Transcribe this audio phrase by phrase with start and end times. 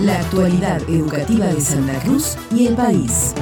[0.00, 3.34] La actualidad educativa de Santa Cruz y el país.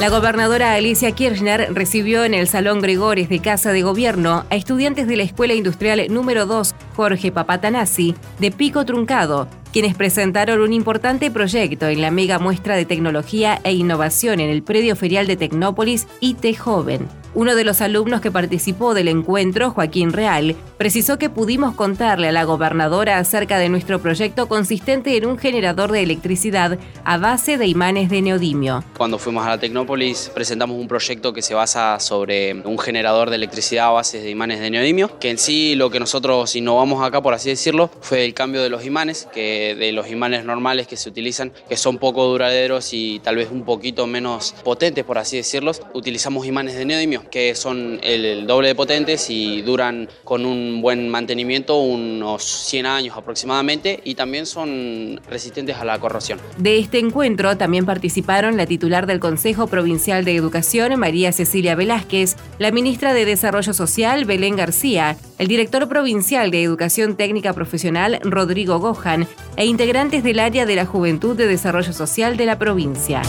[0.00, 5.08] La gobernadora Alicia Kirchner recibió en el Salón Gregores de Casa de Gobierno a estudiantes
[5.08, 11.30] de la Escuela Industrial número 2 Jorge Papatanasi de Pico Truncado, quienes presentaron un importante
[11.30, 16.06] proyecto en la mega muestra de tecnología e innovación en el predio ferial de Tecnópolis
[16.20, 17.25] IT Joven.
[17.34, 22.32] Uno de los alumnos que participó del encuentro, Joaquín Real, precisó que pudimos contarle a
[22.32, 27.66] la gobernadora acerca de nuestro proyecto consistente en un generador de electricidad a base de
[27.66, 28.84] imanes de neodimio.
[28.96, 33.36] Cuando fuimos a la Tecnópolis presentamos un proyecto que se basa sobre un generador de
[33.36, 37.22] electricidad a base de imanes de neodimio, que en sí lo que nosotros innovamos acá,
[37.22, 40.96] por así decirlo, fue el cambio de los imanes, que de los imanes normales que
[40.96, 45.36] se utilizan, que son poco duraderos y tal vez un poquito menos potentes, por así
[45.36, 50.80] decirlo, utilizamos imanes de neodimio que son el, doble de potentes y duran con un
[50.80, 56.38] buen mantenimiento unos 100 años aproximadamente y también son resistentes a la corrosión.
[56.58, 62.36] De este encuentro también participaron la titular del Consejo Provincial de Educación, María Cecilia Velázquez,
[62.58, 68.78] la ministra de Desarrollo Social, Belén García, el director provincial de Educación Técnica Profesional, Rodrigo
[68.78, 73.22] Gohan, e integrantes del área de la Juventud de Desarrollo Social de la provincia.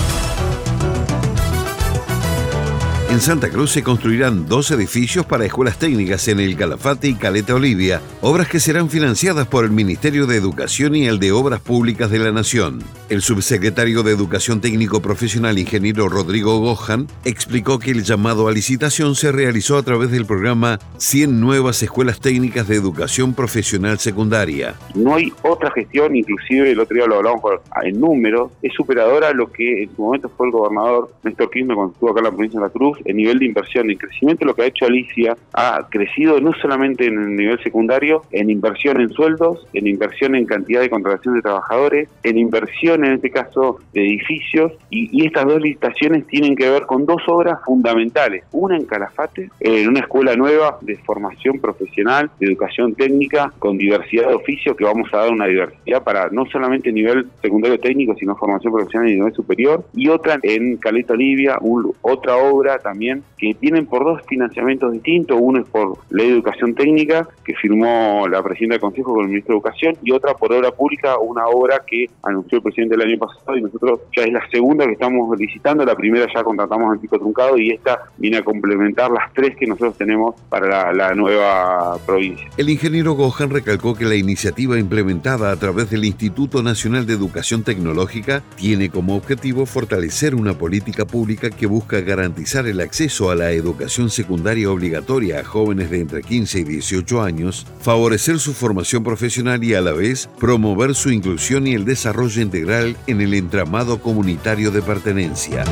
[3.17, 7.55] En Santa Cruz se construirán dos edificios para escuelas técnicas en el Calafate y Caleta
[7.55, 12.11] Olivia, obras que serán financiadas por el Ministerio de Educación y el de Obras Públicas
[12.11, 12.83] de la Nación.
[13.09, 19.15] El subsecretario de Educación Técnico Profesional, ingeniero Rodrigo Gohan, explicó que el llamado a licitación
[19.15, 24.75] se realizó a través del programa 100 Nuevas Escuelas Técnicas de Educación Profesional Secundaria.
[24.93, 27.41] No hay otra gestión, inclusive el otro día lo hablamos
[27.83, 31.75] en números, es superadora a lo que en su momento fue el gobernador Néstor Kirchner
[31.75, 34.45] cuando estuvo acá en la provincia de La Cruz el nivel de inversión, el crecimiento,
[34.45, 39.01] lo que ha hecho Alicia ha crecido no solamente en el nivel secundario, en inversión
[39.01, 43.79] en sueldos, en inversión en cantidad de contratación de trabajadores, en inversión en este caso
[43.93, 48.43] de edificios, y, estas dos licitaciones tienen que ver con dos obras fundamentales.
[48.51, 54.27] Una en Calafate, en una escuela nueva de formación profesional, de educación técnica, con diversidad
[54.27, 58.35] de oficios, que vamos a dar una diversidad para no solamente nivel secundario técnico, sino
[58.35, 61.57] formación profesional y nivel superior, y otra en Caleta Olivia,
[62.01, 66.73] otra obra también, que tienen por dos financiamientos distintos, uno es por ley de educación
[66.73, 70.53] técnica, que firmó la presidenta del Consejo con el ministro de Educación, y otra por
[70.53, 74.31] obra pública, una obra que anunció el presidente el año pasado, y nosotros ya es
[74.31, 78.37] la segunda que estamos licitando, la primera ya contratamos en Pico Truncado, y esta viene
[78.37, 82.47] a complementar las tres que nosotros tenemos para la, nueva provincia.
[82.57, 87.63] El ingeniero Gohan recalcó que la iniciativa implementada a través del Instituto Nacional de Educación
[87.63, 93.51] Tecnológica tiene como objetivo fortalecer una política pública que busca garantizar el acceso a la
[93.51, 99.63] educación secundaria obligatoria a jóvenes de entre 15 y 18 años, favorecer su formación profesional
[99.63, 104.71] y a la vez promover su inclusión y el desarrollo integral en el entramado comunitario
[104.71, 105.63] de pertenencia.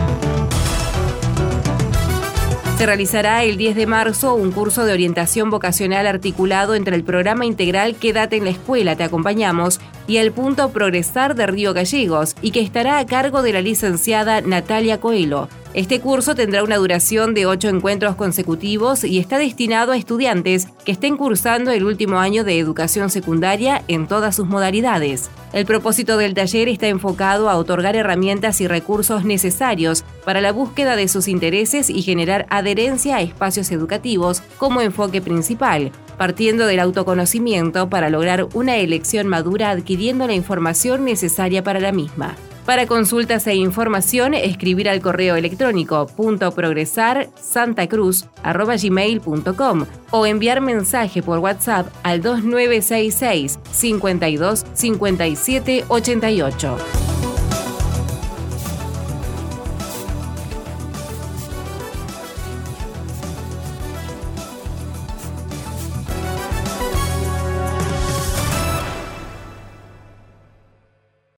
[2.77, 7.45] Se realizará el 10 de marzo un curso de orientación vocacional articulado entre el programa
[7.45, 12.51] integral Quédate en la escuela, te acompañamos, y el punto Progresar de Río Gallegos, y
[12.51, 15.47] que estará a cargo de la licenciada Natalia Coelho.
[15.75, 20.93] Este curso tendrá una duración de ocho encuentros consecutivos y está destinado a estudiantes que
[20.93, 25.29] estén cursando el último año de educación secundaria en todas sus modalidades.
[25.51, 30.95] El propósito del taller está enfocado a otorgar herramientas y recursos necesarios para la búsqueda
[30.95, 37.89] de sus intereses y generar adherencia a espacios educativos como enfoque principal, partiendo del autoconocimiento
[37.89, 42.37] para lograr una elección madura adquiriendo la información necesaria para la misma.
[42.65, 47.29] Para consultas e información, escribir al correo electrónico punto progresar
[50.09, 57.14] o enviar mensaje por WhatsApp al 2966 52 57 88.